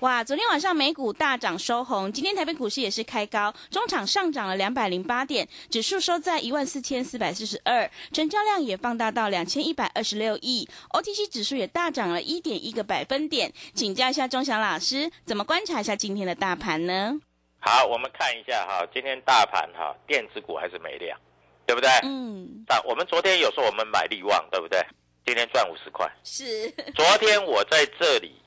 [0.00, 13.52] 哇，昨天晚上美股大涨收红，今天台北股市也是开高，中场上涨了两百零八点，指数收在一万四千四百四十二，成交量也放大到两千一百二十六亿，OTC 指数也大涨了一点一个百分点。
[13.74, 17.18] 请教一下钟祥老师，怎么观察一下今天的大盘呢？
[17.58, 21.18] 好，我们看一下哈，今天大盘哈，电子股还是没量，
[21.66, 21.90] 对不对？
[22.04, 24.80] 嗯，那我们昨天有说我们买力旺，对不对？
[25.26, 26.08] 今天赚五十块。
[26.22, 28.40] 是， 昨天我在这里。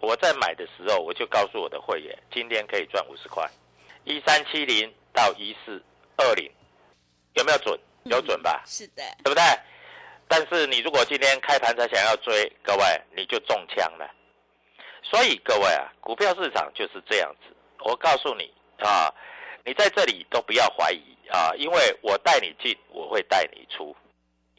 [0.00, 3.48] 我在买的时候，我就告诉我的会员，今天可以赚五十块，
[4.04, 5.82] 一三七零到一四
[6.16, 6.50] 二零，
[7.34, 7.78] 有没有准？
[8.04, 8.62] 有准吧？
[8.64, 9.42] 是的，对不对？
[10.28, 14.08] 但是你如果今天开盘才想要追，各位你就中枪了。
[15.02, 17.54] 所以各位啊，股票市场就是这样子。
[17.80, 19.12] 我告诉你啊，
[19.64, 23.94] 你在这里都不要怀疑啊，因为我带你进，我会带你出。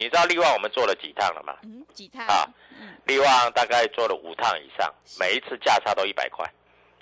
[0.00, 1.54] 你知道利旺我们做了几趟了吗？
[1.62, 2.48] 嗯，几趟啊？
[3.04, 6.42] 利旺大概做了五趟以上，每一次价差都一百块，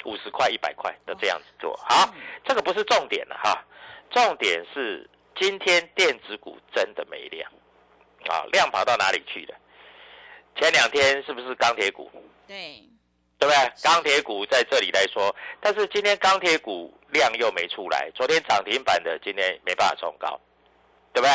[0.05, 1.77] 五十块、一百块都这样子做。
[1.77, 2.13] 好，
[2.45, 3.65] 这个不是重点了哈，
[4.11, 7.49] 重点是今天电子股真的没量，
[8.27, 9.55] 啊，量跑到哪里去了？
[10.57, 12.11] 前两天是不是钢铁股？
[12.49, 12.83] 对，
[13.39, 13.73] 对不对？
[13.81, 20.41] 钢铁股在这里来说，但是今天钢铁股量又没出来，昨天涨停板的今天没办法冲高，
[21.13, 21.31] 对不对？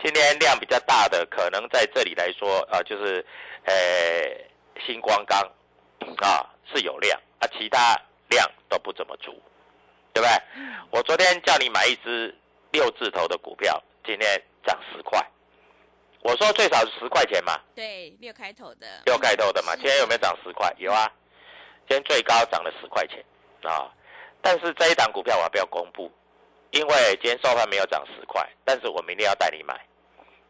[0.00, 3.24] 今天量比较大的，可能在这里来说，啊，就是，
[3.64, 3.74] 呃，
[4.86, 5.40] 星光钢，
[6.18, 8.00] 啊是有量，啊，其他
[8.30, 9.32] 量都不怎么足，
[10.12, 10.30] 对不对？
[10.90, 12.32] 我昨天叫你买一只
[12.70, 15.20] 六字头的股票，今天涨十块，
[16.22, 20.72] 我说最少十块钱嘛，对，六开头的，六开头的嘛，今天有没有涨十块？
[20.78, 21.10] 有啊，
[21.88, 23.18] 今天最高涨了十块钱，
[23.64, 23.92] 啊，
[24.40, 26.08] 但是这一档股票我还不要公布。
[26.70, 29.74] 因为今天收盘没有涨十块，但是我明天要带你买，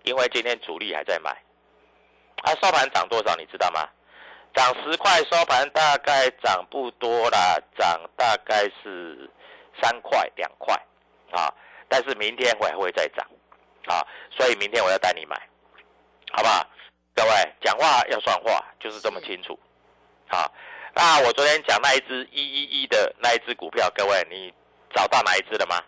[0.05, 1.31] 因为今天主力还在买。
[2.43, 3.89] 啊，收盘涨多少你知道吗？
[4.55, 9.29] 涨十块，收盘大概涨不多啦，涨大概是
[9.81, 10.75] 三块两块
[11.33, 11.53] 啊。
[11.89, 13.27] 但是明天会还会再涨
[13.87, 15.37] 啊，所以明天我要带你买，
[16.33, 16.67] 好不好？
[17.15, 17.31] 各位
[17.61, 19.59] 讲话要算话，就是这么清楚。
[20.29, 20.53] 好，
[20.95, 24.53] 那我昨天讲那一只一一一的那一只股票，各位你
[24.95, 25.83] 找到哪一只了吗？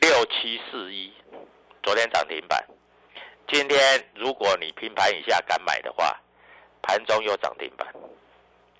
[0.00, 1.12] 六七四一，
[1.82, 2.64] 昨天涨停板。
[3.52, 3.78] 今天
[4.14, 6.16] 如果你平盘以下敢买的话，
[6.82, 7.92] 盘中又涨停板。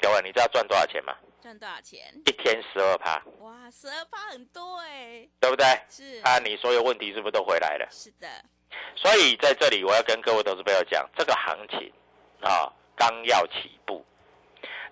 [0.00, 1.12] 各位，你知道赚多少钱吗？
[1.42, 2.00] 赚多少钱？
[2.24, 3.20] 一天十二趴。
[3.40, 5.66] 哇，十二趴很多哎，对不对？
[5.88, 6.20] 是。
[6.22, 7.88] 啊，你所有问题是不是都回来了？
[7.90, 8.28] 是的。
[8.94, 11.92] 所以在这里，我要跟各位投资朋友讲，这个行情
[12.40, 14.04] 啊，刚要起步。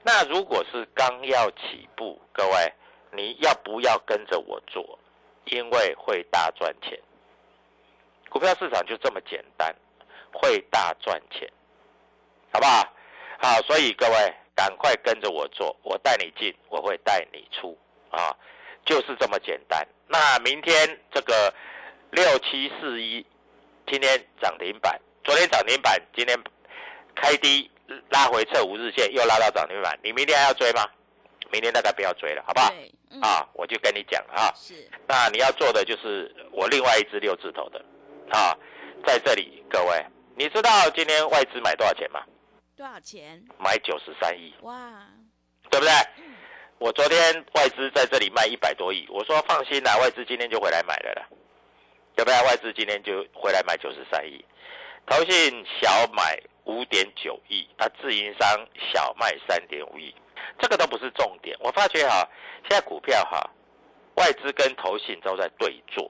[0.03, 2.73] 那如果是刚要起步，各位，
[3.13, 4.99] 你要不要跟着我做？
[5.45, 6.99] 因为会大赚钱，
[8.29, 9.75] 股票市场就这么简单，
[10.33, 11.51] 会大赚钱，
[12.53, 12.93] 好不好？
[13.41, 17.77] 好，所以各位赶快跟着我做，我带你进，我会带你出，
[18.11, 18.37] 啊，
[18.85, 19.87] 就是这么简单。
[20.07, 21.53] 那明天这个
[22.11, 23.25] 六七四一，
[23.87, 26.37] 今天涨停板，昨天涨停板，今天
[27.15, 27.71] 开低
[28.11, 30.85] 拉回测五日线，又拉到涨停板，你明天还要追吗？
[31.51, 32.73] 明天大概不要追了，好不好？
[33.23, 34.53] 啊，我就跟你讲了啊。
[34.55, 34.75] 是。
[35.07, 37.83] 那你要做的就是我另外一只六字头的，
[38.31, 38.57] 啊，
[39.07, 40.05] 在这里各位，
[40.37, 42.23] 你知道今天外资买多少钱吗？
[42.77, 43.43] 多少钱？
[43.59, 44.55] 买九十三亿。
[44.63, 45.03] 哇，
[45.71, 45.93] 对不对？
[46.79, 51.27] 我昨天外资在这里卖一百多亿，我说放心啦，外资今天就回来买了啦，
[52.15, 52.41] 对不对？
[52.47, 54.45] 外资今天就回来买九十三亿，
[55.07, 60.15] 投信小买五点九亿，啊，自营商小卖三点五亿。
[60.61, 62.29] 这个都不是重点，我发觉哈，
[62.69, 63.51] 现在股票哈，
[64.15, 66.09] 外资跟投信都在对坐，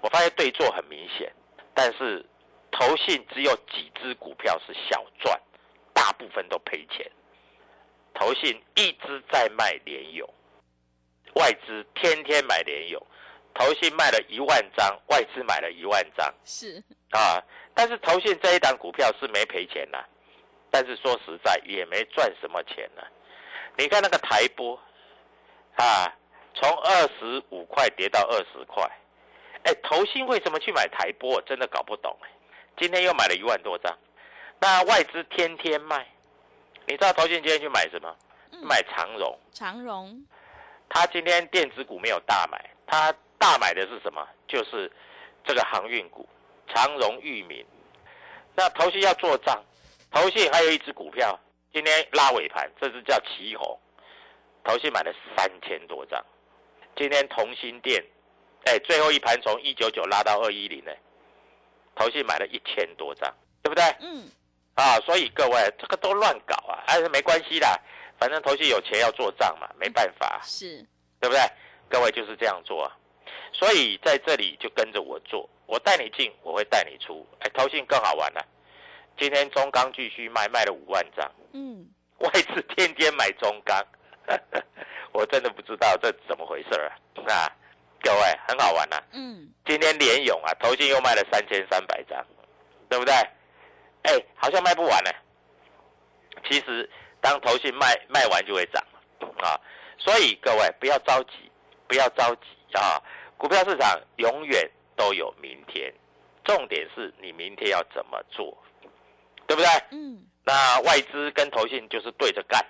[0.00, 1.32] 我发现对坐很明显，
[1.74, 2.24] 但是
[2.70, 5.40] 投信只有几只股票是小赚，
[5.92, 7.10] 大部分都赔钱。
[8.14, 10.28] 投信一直在卖联友，
[11.34, 13.06] 外资天天买联友，
[13.52, 17.42] 投信卖了一万张，外资买了一万张，是啊，
[17.74, 20.02] 但是投信这一档股票是没赔钱呐，
[20.70, 23.02] 但是说实在也没赚什么钱呢。
[23.76, 24.80] 你看那个台波，
[25.74, 26.10] 啊，
[26.54, 28.82] 从二十五块跌到二十块，
[29.66, 31.42] 哎，投信为什么去买台波？
[31.42, 32.28] 真的搞不懂哎。
[32.78, 33.98] 今天又买了一万多张，
[34.60, 36.06] 那外资天天卖，
[36.86, 38.16] 你知道投信今天去买什么？
[38.62, 39.36] 买长荣。
[39.52, 40.24] 长荣，
[40.88, 44.24] 他今天电子股没有大买，他大买的是什么？
[44.46, 44.90] 就是
[45.44, 46.28] 这个航运股，
[46.72, 47.66] 长荣、裕民。
[48.54, 49.60] 那投信要做账，
[50.12, 51.36] 投信还有一只股票，
[51.72, 53.76] 今天拉尾盘，这只叫旗红，
[54.62, 56.24] 投信买了三千多张。
[56.94, 58.02] 今天同心店，
[58.66, 60.90] 哎，最后一盘从一九九拉到二一零呢，
[61.94, 63.32] 投信买了一千多张，
[63.62, 63.84] 对不对？
[64.00, 64.28] 嗯。
[64.74, 67.80] 啊，所以各位这个都乱搞啊，还是没关系的，
[68.18, 70.40] 反正投信有钱要做账嘛，没办法。
[70.42, 70.84] 是。
[71.20, 71.40] 对不对？
[71.88, 72.92] 各位就是这样做啊，
[73.52, 77.26] 所以在这里就跟着我做，我带你进，我会带你出。
[77.38, 78.44] 哎，投信更好玩了，
[79.16, 81.30] 今天中钢继续卖，卖了五万张。
[81.52, 81.88] 嗯。
[82.18, 83.86] 外资天天买中钢。
[85.12, 86.92] 我真的不知道这怎么回事啊！
[87.26, 87.50] 那
[88.02, 89.02] 各位很好玩呐。
[89.12, 89.48] 嗯。
[89.64, 92.24] 今天联勇啊，头信又卖了三千三百张，
[92.88, 93.12] 对不对？
[94.02, 95.10] 哎，好像卖不完呢。
[96.48, 96.88] 其实
[97.20, 98.84] 当头信卖卖完就会涨
[99.38, 99.58] 啊。
[99.98, 101.50] 所以各位不要着急，
[101.88, 102.42] 不要着急
[102.74, 103.02] 啊！
[103.36, 105.92] 股票市场永远都有明天，
[106.44, 108.56] 重点是你明天要怎么做，
[109.46, 109.68] 对不对？
[109.90, 110.22] 嗯。
[110.44, 112.64] 那外资跟投信就是对着干。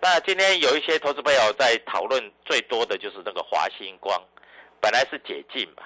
[0.00, 4.20] 那今天有一些投资朋友在讨论最多的就是那个华星光，
[4.80, 5.82] 本来是解禁嘛，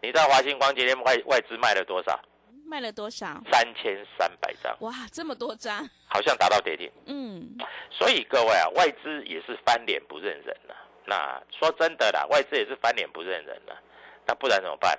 [0.00, 2.18] 你知道华星光今天外外资卖了多少？
[2.64, 3.26] 卖了多少？
[3.52, 4.76] 三千三百张。
[4.80, 6.90] 哇，这么多张，好像达到跌停。
[7.06, 7.56] 嗯，
[7.90, 10.74] 所以各位啊，外资也是翻脸不认人了。
[11.04, 13.80] 那说真的啦，外资也是翻脸不认人了。
[14.26, 14.98] 那不然怎么办？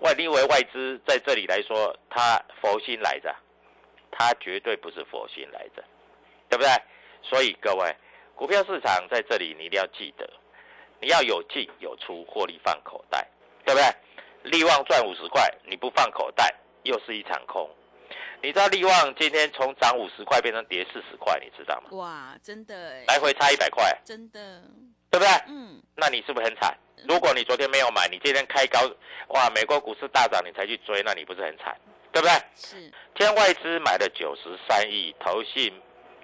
[0.00, 3.34] 外因为外资在这里来说，他佛心来着？
[4.10, 5.82] 他绝对不是佛心来着，
[6.50, 6.70] 对不对？
[7.22, 7.94] 所以各位，
[8.34, 10.28] 股票市场在这里，你一定要记得，
[11.00, 13.26] 你要有进有出，获利放口袋，
[13.64, 14.50] 对不对？
[14.50, 16.52] 利旺赚五十块，你不放口袋，
[16.82, 17.70] 又是一场空。
[18.42, 21.90] 你知道利旺今天从涨五十块变成跌四十块，你知道吗？
[21.92, 24.60] 哇，真的，来回差一百块，真的，
[25.10, 25.28] 对不对？
[25.46, 26.76] 嗯，那你是不是很惨？
[27.08, 28.80] 如果你昨天没有买，你今天开高，
[29.28, 31.76] 哇，美国股市大涨，你才去追，那你不是很惨？
[32.10, 32.34] 对不对？
[32.56, 32.76] 是。
[33.14, 35.72] 今天外资买了九十三亿，投信。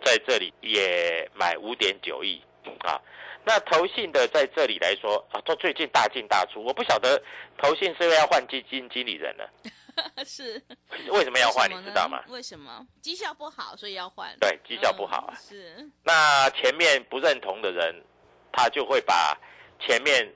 [0.05, 2.43] 在这里也买五点九亿
[2.81, 3.01] 啊，
[3.45, 7.21] 那投信的在这里来说啊，都最近大进大出，我不晓得
[7.57, 9.51] 投信是不是要换基金经理人了？
[10.25, 10.63] 是，
[11.09, 11.69] 为什么要换？
[11.69, 12.23] 你知道吗？
[12.29, 12.87] 为什么？
[13.01, 14.33] 绩效不好，所以要换。
[14.39, 15.35] 对，绩效不好啊。
[15.35, 15.89] 是。
[16.05, 18.05] 那前面不认同的人，
[18.53, 19.37] 他就会把
[19.81, 20.33] 前面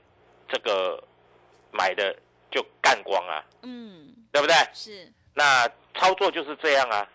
[0.49, 1.01] 这个
[1.71, 2.13] 买的
[2.51, 3.45] 就干光啊。
[3.61, 4.55] 嗯，对不对？
[4.73, 5.09] 是。
[5.33, 5.65] 那
[5.95, 7.07] 操作就是这样啊。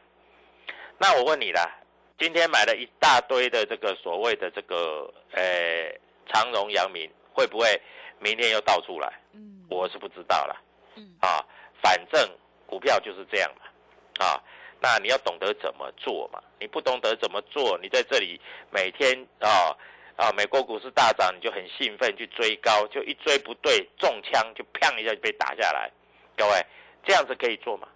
[0.96, 1.77] 那我问你啦。
[2.18, 5.94] 今天买了一大堆的这个所谓的这个呃
[6.26, 7.80] 长荣、阳明，会不会
[8.18, 9.20] 明天又倒出来？
[9.32, 10.60] 嗯，我是不知道了。
[10.96, 11.44] 嗯，啊，
[11.80, 12.28] 反正
[12.66, 14.42] 股票就是这样嘛，啊，
[14.80, 16.42] 那你要懂得怎么做嘛。
[16.58, 18.40] 你不懂得怎么做，你在这里
[18.72, 19.70] 每天啊
[20.16, 25.88] 啊，美国股市大涨，你就很兴奋去追高，就一追不对，中枪就砰一下就被打下来。
[26.36, 26.66] 各位，
[27.04, 27.86] 这样子可以做吗？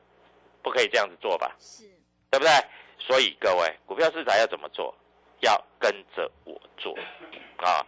[0.63, 1.57] 不可以这样子做吧？
[1.59, 1.83] 是，
[2.31, 2.53] 对不对？
[3.06, 4.94] 所以各位，股票市场要怎么做？
[5.40, 6.96] 要跟着我做，
[7.56, 7.84] 啊，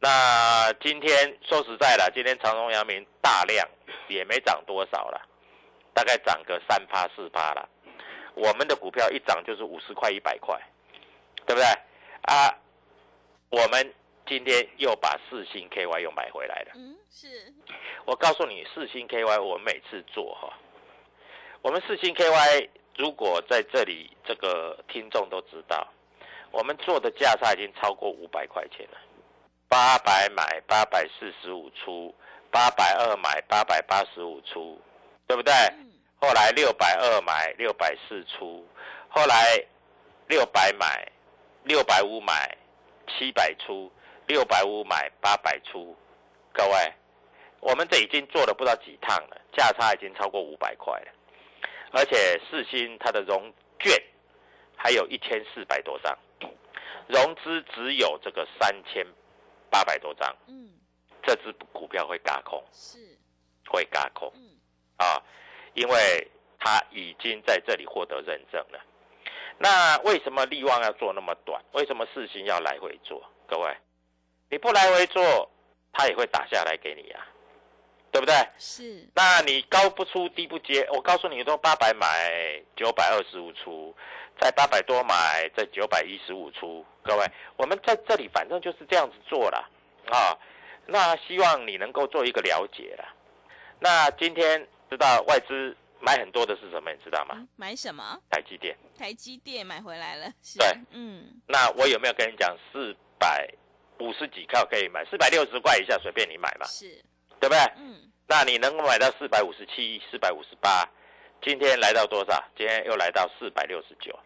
[0.00, 3.66] 那今天说实在的，今天长荣、阳明大量
[4.06, 5.26] 也没涨多少了，
[5.94, 7.66] 大概涨个三趴四趴了。
[8.34, 10.60] 我们的股票一涨就是五十块、一百块，
[11.46, 11.64] 对不对？
[12.26, 12.54] 啊，
[13.48, 13.94] 我们
[14.26, 16.72] 今天又把四星 KY 又买回来了。
[16.74, 17.50] 嗯，是。
[18.04, 20.52] 我告诉你，四星 KY 我每次做哈，
[21.62, 22.68] 我们四星 KY。
[22.96, 25.86] 如果在这里，这个听众都知道，
[26.50, 28.98] 我们做的价差已经超过五百块钱了。
[29.68, 32.12] 八百买，八百四十五出；
[32.50, 34.80] 八百二买，八百八十五出，
[35.26, 35.52] 对不对？
[36.20, 38.62] 后来六百二买，六百四出；
[39.08, 39.64] 后来
[40.26, 41.10] 六百买，
[41.64, 42.54] 六百五买，
[43.06, 43.90] 七百出；
[44.26, 45.96] 六百五买，八百出。
[46.52, 46.92] 各位，
[47.60, 51.12] 我们这已经做了不知道几趟了，价差已经超过五百块了。
[51.92, 53.92] 而且四星它的融券
[54.76, 56.16] 还有一千四百多张，
[57.08, 59.06] 融资只有这个三千
[59.70, 60.70] 八百多张，嗯，
[61.22, 62.98] 这只股票会嘎空，是
[63.68, 64.56] 会嘎空，嗯
[64.98, 65.22] 啊，
[65.74, 68.80] 因为它已经在这里获得认证了。
[69.58, 71.62] 那为什么利旺要做那么短？
[71.72, 73.22] 为什么四星要来回做？
[73.46, 73.76] 各位，
[74.48, 75.50] 你不来回做，
[75.92, 77.26] 它也会打下来给你呀。
[78.12, 78.34] 对不对？
[78.58, 79.08] 是。
[79.14, 83.94] 那你高不出低不接，我告诉你，都八百买，九百二十五出，
[84.40, 86.84] 在八百多买，在九百一十五出。
[87.02, 87.26] 各位，
[87.56, 89.70] 我们在这里反正就是这样子做了
[90.10, 90.36] 啊，
[90.86, 93.04] 那希望你能够做一个了解了。
[93.78, 96.90] 那今天知道外资买很多的是什么？
[96.92, 97.34] 你知道吗？
[97.36, 98.20] 嗯买什么？
[98.30, 98.76] 台积电。
[98.98, 103.48] 台积电买回来了，是对，嗯，那我有没有跟你讲四百
[103.98, 107.02] 五十几块可以买，四百六十块以下随便你买嘛，是，
[107.40, 107.58] 对不对？
[107.78, 107.96] 嗯，
[108.28, 110.86] 那你能够买到四百五十七、四百五十八，
[111.42, 112.44] 今天来到多少？
[112.56, 114.16] 今天又来到四百六十九。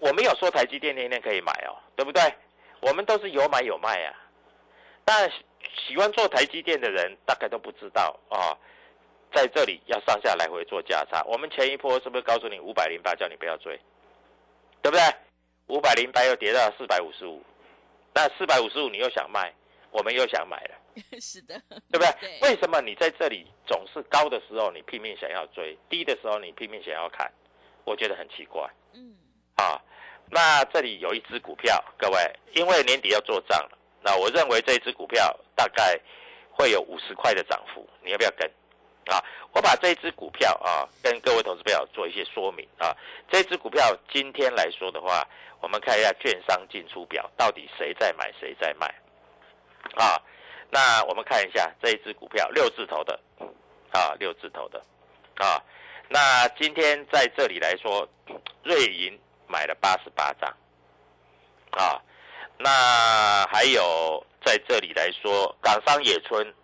[0.00, 2.22] 我没有说台积电天天可以买哦，对不对？
[2.80, 4.14] 我们都是有买有卖啊。
[5.04, 5.28] 但
[5.88, 8.56] 喜欢做台积电的人大概都不知道啊、
[9.34, 11.22] 在这里要上下来回做价差。
[11.24, 13.78] 我们前一波是不是告诉你五百零八叫你不要追，
[14.80, 15.02] 对不对？
[15.66, 17.42] 五百零八又跌到四百五十五，
[18.14, 19.52] 那四百五十五你又想卖，
[19.90, 20.74] 我们又想买了。
[21.20, 22.12] 是的，对不对？
[22.20, 27.30] 对为什么你在这里总是高的时候你拼命想要追，低的时候你拼命想要砍？
[27.84, 29.16] 我觉得很奇怪嗯，
[29.56, 29.80] 啊。
[30.30, 32.18] 那这里有一只股票，各位，
[32.54, 35.98] 因为年底要做账了，那我认为这一只股票大概
[36.50, 38.48] 会有五十块的涨幅，你要不要跟？
[39.06, 39.18] 啊，
[39.52, 42.94] 我把这一只股票啊跟各位投资朋友做一些说明啊。
[43.28, 45.26] 这只股票今天来说的话，
[45.60, 48.86] 我们看一下券商进出表，到底谁在买谁在卖
[49.96, 50.20] 啊？
[50.70, 53.18] 那我们看一下这一只股票，六字头的
[53.92, 54.80] 啊，六字头的
[55.36, 55.60] 啊。
[56.08, 58.08] 那今天在这里来说，
[58.62, 60.48] 瑞银买了八十八张
[61.72, 62.00] 啊。
[62.58, 66.54] 那还有在这里来说，港商野村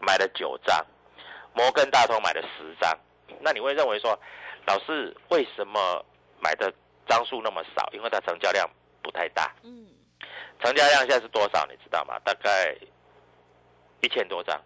[0.00, 0.84] 买了九张，
[1.54, 2.96] 摩根大通买了十张。
[3.40, 4.18] 那你会认为说，
[4.66, 6.04] 老师为什么
[6.40, 6.72] 买的
[7.08, 7.88] 张数那么少？
[7.92, 8.68] 因为它成交量
[9.02, 9.54] 不太大。
[9.62, 9.88] 嗯，
[10.62, 11.66] 成交量现在是多少？
[11.66, 12.18] 你知道吗？
[12.24, 12.76] 大概
[14.06, 14.62] 一千多张，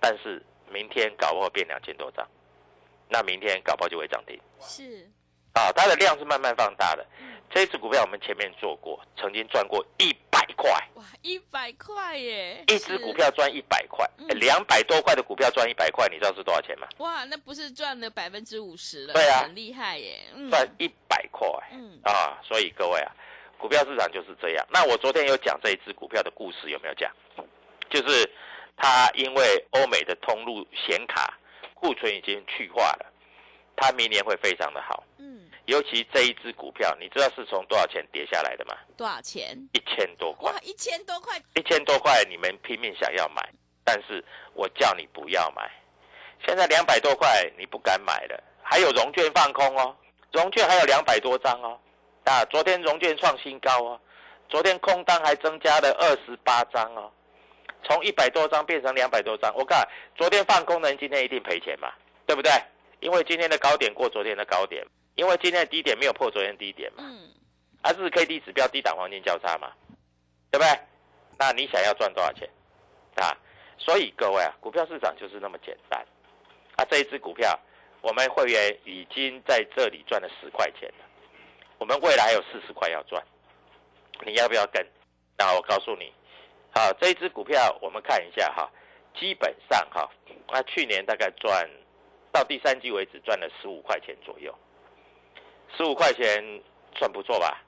[0.00, 2.26] 但是明天搞不好变两千多张，
[3.10, 5.06] 那明天搞不好就会涨停是，
[5.52, 5.70] 啊！
[5.76, 7.06] 它的量是慢慢放大的。
[7.50, 16.88] 这一只股票我们前面做过，曾经赚过一百块，哇，一百块耶，一只股票赚一百块嗯，两百多块的股票赚一百块，你知道是多少钱吗？
[16.98, 22.40] 哇，那不是赚了百分之五十了，对啊很厉害耶，嗯，赚一百块嗯，啊！
[22.42, 23.12] 所以各位啊，
[23.58, 24.66] 股票市场就是这样。
[24.70, 27.12] 那我昨天有讲这一只股票的故事，有没有讲？
[27.90, 28.30] 就是
[28.82, 31.38] 它因为欧美的通路显卡
[31.74, 33.06] 库存已经去化了，
[33.76, 35.04] 它明年会非常的好。
[35.18, 38.74] 嗯，尤其这一只股票，你知道是从多少钱跌下来的吗？
[38.96, 39.54] 多少钱？
[39.74, 43.46] 一千多块哇，，一千多块，一千多块，你们拼命想要买，
[43.84, 45.70] 但是我叫你不要买。
[46.46, 48.42] 现在两百多块，你不敢买了。
[48.62, 49.94] 还有融券放空哦，
[50.32, 51.78] 融券还有两百多张哦。
[52.24, 54.00] 啊，昨天融券创新高哦，
[54.48, 57.12] 昨天空单还增加了二十八张哦，
[57.82, 59.54] 从一百多张变成两百多张。
[59.54, 61.92] 我看昨天放空的人今天一定赔钱嘛，
[62.26, 62.50] 对不对？
[63.00, 67.02] 因为今天的高点过昨天的高点，因为今天的低点没有破昨天低点嘛。
[67.06, 67.30] 嗯，
[67.82, 69.72] 啊，日 K D 指标低档黄金交叉嘛，
[70.50, 70.78] 对不对？
[71.38, 72.48] 那你想要赚多少钱
[73.16, 73.36] 啊？
[73.78, 75.98] 所以各位啊，股票市场就是那么简单。
[76.76, 77.58] 啊，这一只股票，
[78.02, 81.04] 我们会员已经在这里赚了十块钱了，
[81.78, 83.22] 我们未来还有四十块要赚，
[84.26, 84.86] 你要不要跟？
[85.38, 86.12] 那我告诉你，
[86.72, 88.70] 好，这一只股票我们看一下哈，
[89.18, 90.08] 基本上哈，
[90.48, 91.68] 那去年大概赚
[92.32, 94.54] 到第三季为止赚了十五块钱左右，
[95.76, 96.62] 十五块钱
[96.94, 97.60] 算不错吧？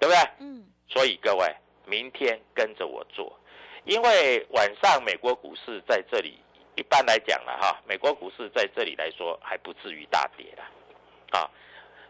[0.00, 0.30] 对不对？
[0.40, 1.46] 嗯，所以各位，
[1.86, 3.38] 明天跟着我做，
[3.84, 6.38] 因为晚上美国股市在这里，
[6.74, 11.48] 一般来讲了哈，美国股市在这里来说还不至于大跌的，啊，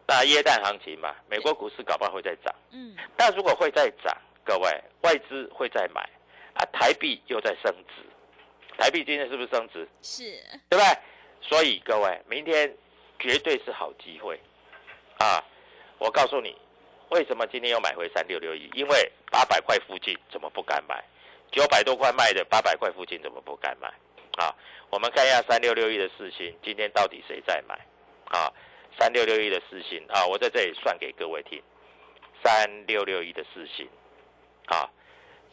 [0.07, 4.71] 那耶诞行情嘛，美国股市搞不好会再涨，嗯，但如果会再涨，各位
[5.03, 6.03] 外资会再买，
[6.55, 8.03] 啊，台币又在升值，
[8.79, 9.89] 台币今天是不是升值？
[10.03, 10.23] 是，
[10.69, 10.85] 对不对？
[11.41, 12.75] 所以各位，明天
[13.19, 14.39] 绝对是好机会
[15.19, 15.45] 啊！
[15.99, 16.57] 我告诉你，
[17.11, 18.71] 为什么今天又买回三六六一？
[18.75, 21.03] 因为八百块附近怎么不敢买？
[21.53, 23.89] 九百多块卖的，八百块附近怎么不敢买？
[24.39, 24.55] 啊，
[24.91, 27.75] 我们看一下三六六一的四星，今天到底谁在买？
[28.27, 28.53] 啊，
[28.99, 31.63] 三六六一的四星啊，我在这里算给各位听，
[32.43, 33.89] 三六六一的四星，
[34.67, 34.89] 啊，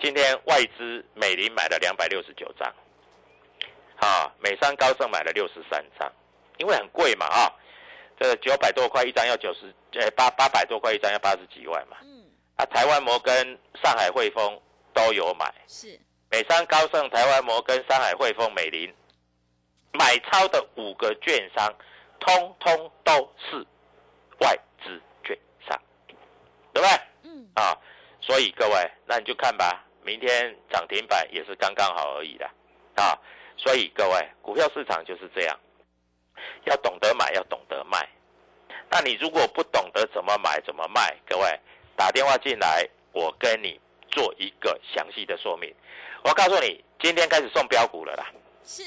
[0.01, 2.73] 今天外资美林买了两百六十九张。
[3.97, 6.11] 啊，美商高盛买了六十三张，
[6.57, 7.53] 因为很贵嘛啊，
[8.19, 11.97] 这个九百多块一张要九十，呃八八百多块一张要八十几万嘛。
[12.01, 12.25] 嗯，
[12.55, 14.59] 啊，台湾摩根、上海汇丰
[14.91, 15.99] 都有买，是，
[16.31, 18.91] 美商高盛、台湾摩根、上海汇丰、美林
[19.93, 21.71] 买超的五个券商，
[22.19, 23.63] 通通都是
[24.39, 25.37] 外资券
[25.69, 25.79] 商，
[26.73, 26.99] 对不对？
[27.21, 27.77] 嗯，啊，
[28.21, 32.45] 所以各位，那你就看吧，明天涨停板也是刚刚好而已的
[32.95, 33.17] 啊。
[33.57, 35.59] 所以各位，股票市场就是这样，
[36.65, 38.07] 要懂得买，要懂得卖。
[38.89, 41.59] 那你如果不懂得怎么买怎么卖，各位
[41.95, 45.73] 打电话进来，我跟你做一个详细的说明。
[46.23, 48.25] 我告诉你，今天开始送标股了啦，
[48.63, 48.83] 是，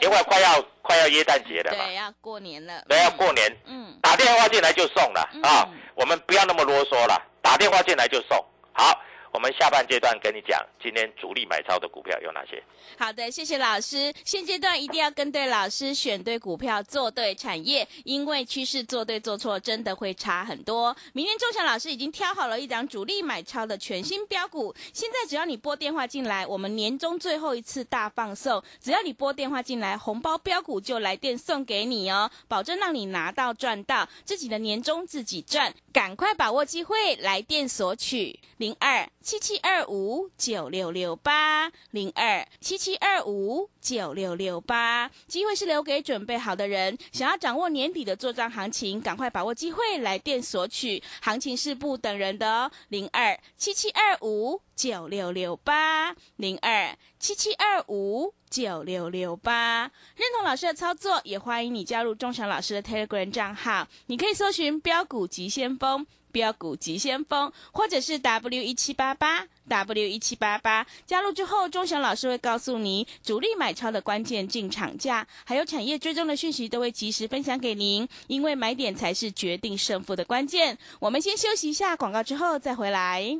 [0.00, 5.68] 因为快要快要耶诞节了嘛对，，要过年了，对，要嗯过年，嗯，打电话进来就送了嗯啊！
[5.94, 8.44] 我们不要那么啰嗦了，打电话进来就送。
[8.72, 9.00] 好，
[9.32, 12.62] 我们下半阶段跟你讲，今天主力买超的股票有哪些？
[12.98, 14.12] 好的，谢谢老师。
[14.24, 20.94] 现阶段一定要跟对老师，选对股票，做对产业，因为趋势做对做错真的会差很多。
[21.14, 46.98] 明天钟祥老师已经挑好了一档主力买超的全新标股，现在只要你拨电话进来，我们年终最后一次大放送，只要你拨电话进来，红包标股就来电送给你哦，保证让你拿到赚到，自己的年终自己赚，赶快把握机会，来电索取零二七七二五九六六八零二七七二五九六六八，机会是留给准备好的人。
[47.12, 51.00] 想要掌握年底的做账行情，赶快把握机会，来电索取。
[51.20, 59.84] 行情是不等人的哦，零二七七二五九六六八零二七七二五九六六八。
[60.16, 66.04] 认同老师的操作，也欢迎你加入钟祥老师的 Telegram 账号，你可以搜寻标股急先锋。
[66.32, 78.08] 标股急先锋，或者是 W 一七八八 W 一七八八，加入之后，钟祥老师会告诉你主力买超的关键进场价，还有产业追踪的讯息，都会及时分享给您。
[78.26, 80.76] 因为买点才是决定胜负的关键。
[80.98, 83.38] 我们先休息一下广告，之后再回来。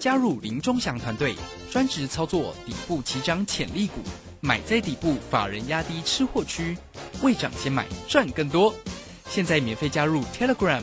[0.00, 1.34] 加入林钟祥团队，
[1.70, 4.00] 专职操作底部起涨潜力股，
[4.40, 6.76] 买在底部，法人压低吃货区，
[7.22, 8.74] 未涨先买赚更多。
[9.28, 10.82] 现在免费加入 Telegram，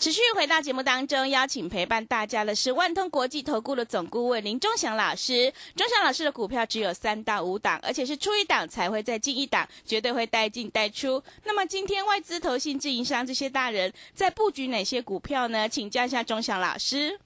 [0.00, 5.52] 持续回到节目当中，邀请陪伴大家的是万通国际投顾的总顾问林忠祥老师。
[5.76, 11.22] 忠祥老师的股票只有三到五档，而且是出一档才会再进一档，绝对会带进带出。
[11.44, 15.68] 那么今天外资、投信、自营商这些大人在布局哪些股票呢？
[15.68, 17.20] 请教一下忠祥老师。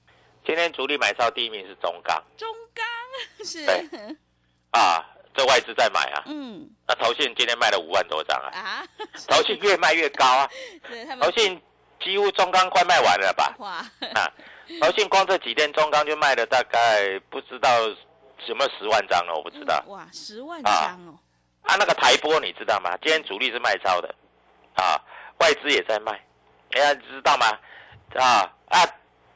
[0.45, 2.85] 今天主力买超第一名是中钢中钢
[3.45, 3.87] 是，对
[4.71, 5.01] 啊，
[5.33, 8.87] 这外资在买啊，嗯那投信今天卖了五万多张啊，啊，
[9.29, 10.49] 投信越卖越高啊，
[10.91, 11.59] 是他们投信
[12.05, 13.55] 几乎中钢快卖完了吧？
[13.57, 13.69] 哇，
[14.13, 14.31] 啊，
[14.79, 17.81] 投信光这几天中钢就卖了大概不知道
[18.47, 19.83] 有没有十万张了，我不知道。
[19.87, 20.73] 哇，十万张
[21.07, 21.17] 哦，
[21.63, 22.95] 啊，那个台波你知道吗？
[23.01, 24.13] 今天主力是卖超的，
[24.75, 25.01] 啊，
[25.39, 26.11] 外资也在卖，
[26.73, 27.47] 哎呀，知道吗？
[28.19, 28.85] 啊啊，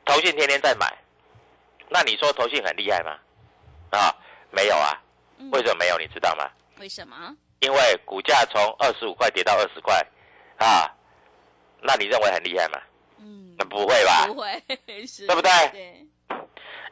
[0.06, 0.86] 投信天天在买，
[1.90, 3.18] 那你说投信很厉害吗？
[3.98, 4.16] 啊，
[4.52, 4.94] 没有啊，
[5.40, 5.98] 嗯为什么没有？
[5.98, 6.48] 你知道吗？
[6.78, 7.36] 为什么？
[7.62, 10.06] 因为股价从二十五块跌到二十块，
[10.58, 10.90] 啊，
[11.82, 12.80] 那你认为很厉害吗？
[13.20, 14.28] 嗯那，不会吧？
[14.28, 14.64] 不会
[15.06, 16.08] 是，对不对对，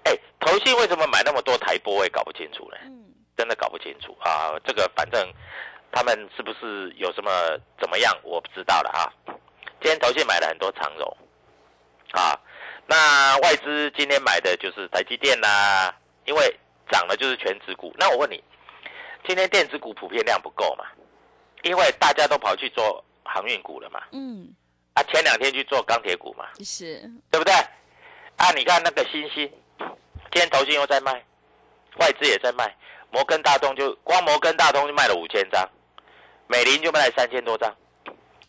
[0.03, 1.95] 哎，投信为什么买那么多台波？
[1.95, 2.77] 我也搞不清楚呢。
[2.83, 3.05] 嗯
[3.37, 4.57] 真的搞不清楚啊！
[4.65, 5.31] 这个反正
[5.91, 7.29] 他们是不是有什么
[7.79, 9.13] 怎么样，我不知道了啊。
[9.79, 11.17] 今天投信买了很多长荣
[12.13, 12.33] 啊，
[12.87, 15.95] 那外资今天买的就是台积电啦、
[16.25, 17.93] 因为涨的就是全指股。
[17.99, 18.43] 那我问你，
[19.27, 20.85] 今天电子股普遍量不够嘛？
[21.61, 24.01] 因为大家都跑去做航运股了嘛？
[24.13, 24.47] 嗯，
[24.97, 27.53] 啊，前两天去做钢铁股嘛，是，对不对？
[28.37, 31.23] 啊，你看那个星星，今天投信又在卖，
[31.99, 32.75] 外资也在卖，
[33.11, 35.69] 摩根大通就光摩根大通就卖了五千张，
[36.47, 37.71] 美林就卖了三千多张，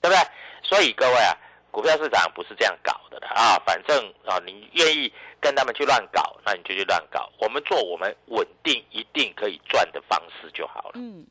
[0.01, 0.17] 对不对？
[0.63, 1.37] 所以各位啊，
[1.71, 7.31] 股票市场不是这样搞的的啊，反正啊，你愿意跟他们去乱搞，那你就去乱搞。
[7.41, 11.27] 我们做我们稳定一定可以赚的方式就好了，嗯，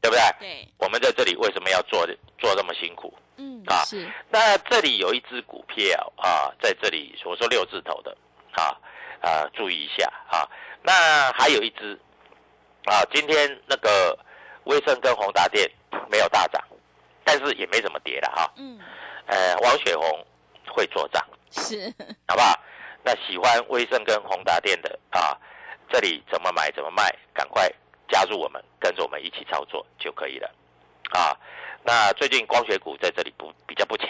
[0.00, 0.22] 对不对？
[0.40, 2.04] 对，我们在这里为什么要做
[2.36, 3.16] 做这么辛苦？
[3.36, 8.16] 嗯，啊是，那这里有一只股票啊，在这里我说六字头的
[8.52, 8.76] 啊
[9.20, 10.48] 啊，注意一下啊。
[10.82, 11.98] 那还有一只
[12.84, 14.18] 啊，今天那个
[14.64, 15.70] 威盛跟宏达电
[16.10, 16.62] 没有大涨，
[17.24, 18.52] 但是也没怎么跌了哈。
[18.56, 18.80] 嗯，
[19.26, 20.26] 呃，王雪红
[20.68, 21.92] 会做账，是，
[22.28, 22.58] 好不好？
[23.02, 25.36] 那喜欢威盛跟宏达电的啊，
[25.90, 27.72] 这里怎么买怎么卖，赶快
[28.08, 30.50] 加入我们，跟着我们一起操作就可以了
[31.12, 31.36] 啊。
[31.84, 34.08] 那最近光学股在这里不比较不强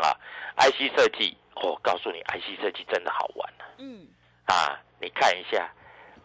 [0.00, 0.14] 啊
[0.58, 4.06] ，IC 设计，我、告诉你，IC 设计真的好玩啊嗯，
[4.46, 4.80] 啊！
[5.00, 5.72] 你看一下，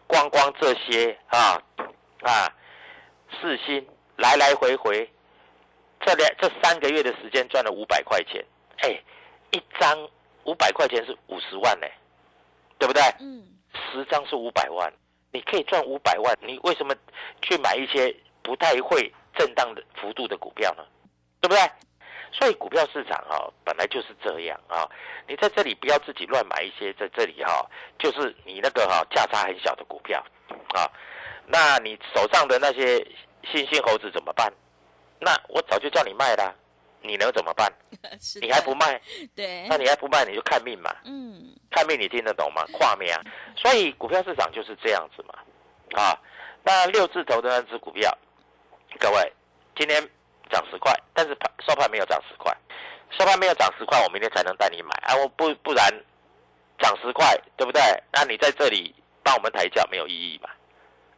[0.06, 1.60] 光光这些啊
[2.22, 2.52] 啊，
[3.40, 3.84] 四星
[4.16, 5.10] 来来回回，
[6.00, 8.44] 这两这三个月的时间赚了五百块钱，
[8.78, 9.02] 哎，
[9.50, 10.08] 一张
[10.44, 11.86] 五百块钱是五十万呢，
[12.78, 13.02] 对不对？
[13.18, 13.42] 嗯，
[13.90, 14.92] 十张是五百万，
[15.32, 16.94] 你可以赚五百万，你为什么
[17.42, 20.84] 去买一些不太会震荡的幅度的股票呢？
[21.40, 21.60] 对不对？
[22.32, 24.88] 所以股票市场哈、本来就是这样啊。
[25.28, 27.64] 你在这里不要自己乱买一些，在这里哈、
[27.98, 30.22] 就是你那个哈、价差很小的股票
[30.74, 30.90] 啊。
[31.46, 32.98] 那你手上的那些
[33.44, 34.52] 新兴猴子怎么办？
[35.18, 36.54] 那我早就叫你卖了，
[37.00, 37.72] 你能怎么办？
[38.42, 39.00] 你还不卖？
[39.34, 40.94] 对那，你还不卖，你就看命嘛。
[41.04, 42.66] 嗯，看命你听得懂吗？
[42.72, 43.22] 跨命啊！
[43.56, 45.38] 所以股票市场就是这样子嘛，
[45.98, 46.18] 啊，
[46.62, 48.10] 那六字头的那只股票，
[48.98, 49.32] 各位
[49.76, 50.00] 今天
[50.50, 52.54] 涨十块，但是盘收盘没有涨十块，
[53.10, 55.16] 收盘没有涨十块，我明天才能带你买啊！
[55.16, 55.84] 我不不然
[56.78, 57.80] 涨十块，对不对？
[58.12, 60.48] 那你在这里帮我们抬价没有意义嘛？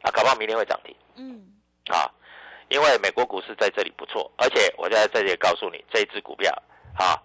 [0.02, 1.46] 啊，搞不好明天会涨停嗯，
[1.92, 2.10] 啊！
[2.68, 6.52] 因为美国股市在这里不错，而且我在这里告诉你，这一只股票
[6.98, 7.20] 啊，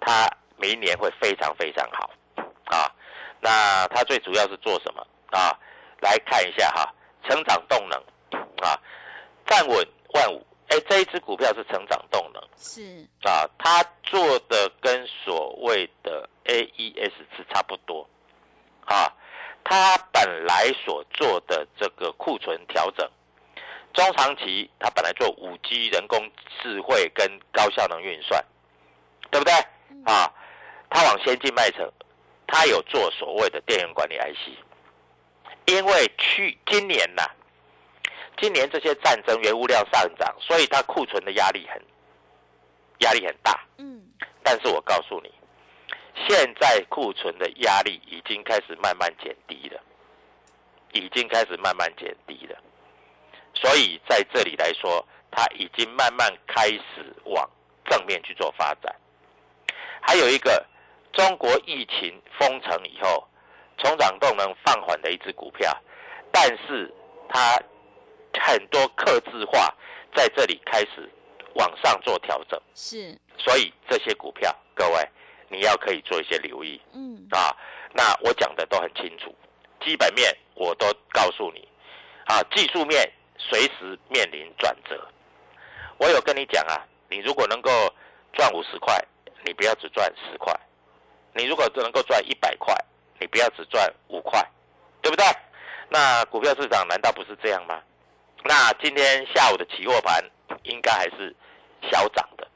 [0.00, 2.10] 它明年会非常非常好
[2.64, 2.90] 啊。
[3.40, 5.56] 那它最主要是做什么啊？
[6.00, 6.92] 来看一下哈，
[7.28, 7.98] 成长动能
[8.62, 8.78] 啊，
[9.46, 10.46] 站稳万五。
[10.68, 18.08] 哎，这一只股票是成长动能是，啊，它做的跟所谓的 AES 是差不多
[18.86, 19.12] 啊。
[19.64, 23.06] 它本来所做的这个库存调整，
[23.92, 26.18] 中长期它本来做五 G 人工
[26.62, 28.42] 智慧跟高效能运算，
[29.30, 29.52] 对不对
[30.06, 30.32] 啊？
[30.88, 31.86] 它往先进迈程，
[32.46, 34.58] 它有做所谓的电源管理 IC，
[35.66, 37.22] 因为去今年呐、
[38.42, 41.80] 今年这些战争原物料上涨，所以它库存的压力很
[42.98, 43.64] 压力很大。
[43.78, 44.02] 嗯，
[44.42, 45.32] 但是我告诉你，
[46.26, 49.80] 现在库存的压力已经开始慢慢减低了，
[50.92, 52.58] 已经开始慢慢减低了。
[53.54, 57.48] 所以在这里来说，它已经慢慢开始往
[57.88, 58.92] 正面去做发展。
[60.00, 60.66] 还有一个，
[61.12, 63.24] 中国疫情封城以后，
[63.78, 65.72] 成长动能放缓的一只股票，
[66.32, 66.92] 但是
[67.28, 67.56] 它
[68.52, 69.74] 很多克制化
[70.14, 71.08] 在这里开始
[71.54, 72.60] 往上做调整。
[72.74, 75.08] 是，所以这些股票，各位
[75.48, 77.56] 你要可以做一些留意嗯，啊。
[77.94, 79.34] 那我讲的都很清楚，
[79.84, 81.66] 基本面我都告诉你
[82.26, 85.08] 啊，技术面随时面临转折。
[85.98, 87.70] 我有跟你讲啊，你如果能够
[88.32, 88.98] 赚五十块，
[89.44, 90.54] 你不要只赚十块；
[91.34, 92.74] 你如果能够赚一百块，
[93.20, 94.42] 你不要只赚五块，
[95.00, 95.24] 对不对？
[95.90, 97.82] 那股票市场难道不是这样吗？
[98.44, 100.22] 那今天下午的期货盘
[100.64, 101.34] 应该还是
[101.90, 102.48] 小涨的。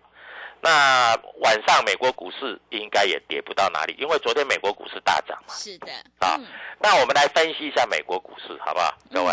[0.60, 5.54] 那晚上美国股市应该也跌不到哪里，因为昨天美国股市大涨嘛。
[5.54, 6.46] 是的，啊嗯，
[6.80, 8.96] 那我们来分析一下美国股市，好不好？
[9.12, 9.32] 各位，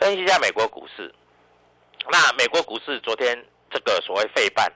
[0.00, 1.14] 分析一下美国股市。
[2.10, 4.72] 那美国股市昨天这个所谓费半，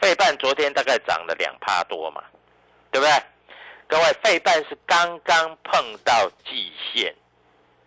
[0.00, 2.24] 费半昨天大概涨了两趴多嘛，
[2.90, 3.12] 对不对？
[3.86, 7.14] 各位，费半是刚刚碰到季线，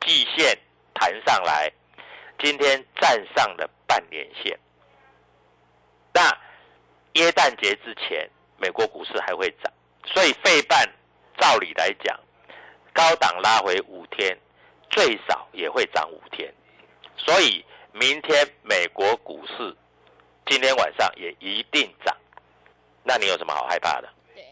[0.02, 0.58] 季线
[0.94, 1.72] 弹上来，
[2.40, 4.58] 今天站上了半年线。
[6.14, 6.22] 那
[7.14, 9.72] 耶诞节之前，美国股市还会涨，
[10.06, 10.88] 所以费半
[11.38, 12.20] 照理来讲，
[12.94, 14.38] 高档拉回五天，
[14.90, 16.54] 最少也会涨五天。
[17.18, 19.76] 所以明天美国股市
[20.46, 22.16] 今天晚上也一定涨，
[23.04, 24.10] 那你有什么好害怕的？
[24.34, 24.44] 对，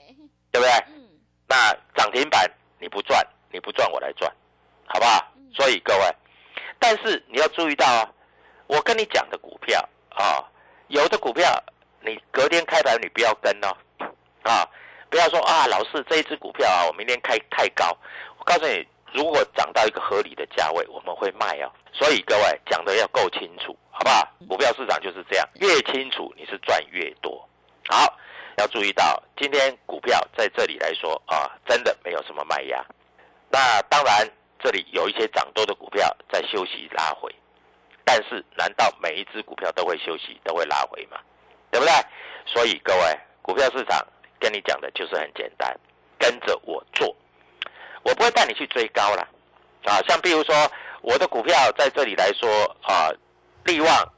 [0.51, 0.71] 对不对？
[0.87, 1.09] 嗯，
[1.47, 4.33] 那涨停板你不赚，你不赚我来赚，
[4.85, 5.33] 好不好？
[5.53, 6.15] 所以各位，
[6.83, 8.11] 但是你要注意到啊，
[8.67, 10.43] 我跟你讲的股票啊、
[10.89, 11.49] 有的股票
[12.01, 13.71] 你隔天开盘你不要跟哦，
[14.43, 14.67] 啊，
[15.09, 17.97] 不要说啊，老师这一只股票啊，我明天开太高，
[18.37, 21.71] 我告诉你，如果涨到一个合理的价位，我们会卖哦。
[21.93, 24.27] 所以各位讲的要够清楚，好不好？
[24.49, 27.47] 股票市场就是这样，越清楚你是赚越多。
[27.87, 28.13] 好，
[28.57, 32.85] 要注意到今天股票在这里来说啊，真的没有什么卖压。
[33.49, 34.29] 那当然，
[34.63, 37.29] 这里有一些涨多的股票在休息拉回，
[38.05, 41.19] 但是难道每一只股票都会休息、都会拉回吗？
[41.69, 41.93] 对不对？
[42.45, 43.99] 所以各位，股票市场
[44.39, 45.77] 跟你讲的就是很简单，
[46.17, 47.13] 跟着我做，
[48.03, 49.27] 我不会带你去追高了。
[49.83, 50.55] 啊，像比如说
[51.01, 52.49] 我的股票在这里来说
[52.83, 53.11] 啊，
[53.65, 54.13] 利旺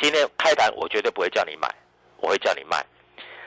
[0.00, 1.68] 今天开盘我绝对不会叫你买，
[2.18, 2.76] 我会叫你卖，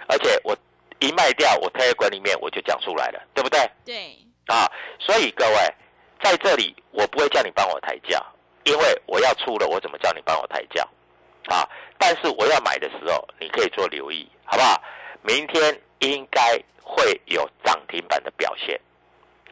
[0.09, 0.53] 而且我
[0.99, 3.59] 一卖掉，我 Telegram 里面我就讲出来了，对不对？
[3.85, 5.73] 对，啊，所以各位
[6.21, 8.23] 在这里我不会叫你帮我抬价，
[8.63, 10.87] 因为我要出了，我怎么叫你帮我抬价？
[11.47, 14.81] 啊，但是我要买的时候，你可以做留意，好不好？
[15.21, 18.79] 明天应该会有涨停板的表现，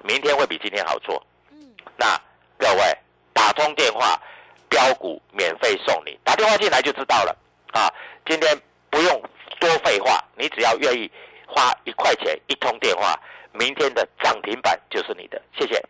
[0.03, 1.25] 明天会比今天好做。
[1.51, 2.19] 嗯，那
[2.57, 2.97] 各位
[3.33, 4.19] 打通电话，
[4.67, 7.37] 标股免费送你，打电话进来就知道了
[7.71, 7.87] 啊。
[8.25, 9.21] 今天不用
[9.59, 11.09] 多废话，你只要愿意
[11.47, 13.17] 花一块钱一通电话，
[13.53, 15.41] 明天的涨停板就是你的。
[15.57, 15.81] 谢谢。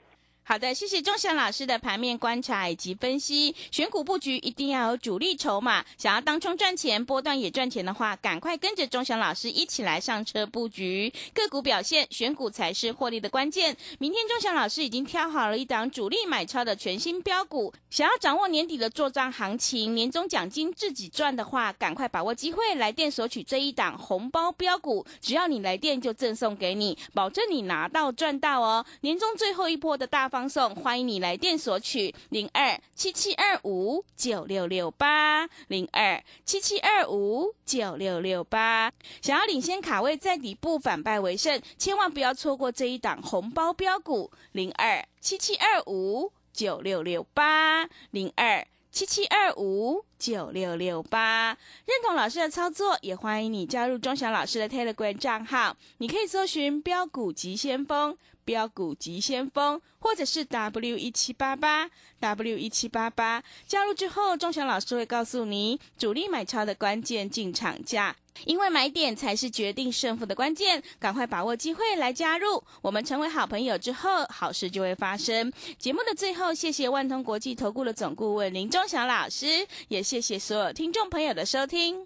[0.47, 3.55] 好的，谢谢钟祥老师的盘面观察以及分析。
[3.71, 13.75] 选股布局一定要有主力筹码，想要当冲赚钱、波段也赚钱的话，赶快跟着钟祥老师一起来上车布局个股表现，选股才是获利的关键。
[13.97, 28.85] 明天钟祥老师已经挑好了一档主力买超的全新标股，想要掌握年底的做账行情、年终奖金自己赚的话，赶快把握机会来电索取这一档红包标股，只要你来电就赠送给你，保证你拿到赚到哦。
[29.01, 30.29] 年终最后一波的大。
[30.35, 38.91] 放送，欢迎你来电索取零二七七二五九六六八零二七七二五九六六八。
[39.21, 51.57] 想要领先卡位，在底部反败为胜，千万不要错过这一档红包标股零二七七二五九六六八零二七七二五九六六八。
[51.85, 58.17] 认同老师的操作，也欢迎你加入钟祥老师的 Telegram 账号，你可以搜寻标股急先锋。
[58.45, 75.51] 标股急先锋，或者是 W 一七八八 W 一七八八，加入之后，钟祥老师会告诉你主力买超的关键进场价，因为买点才是决定胜负的关键，赶快把握机会来加入，我们成为好朋友之后，好事就会发生。
[75.77, 82.05] 节目的最后，谢谢万通国际投顾的总顾问林钟祥老师，也谢谢所有听众朋友的收听。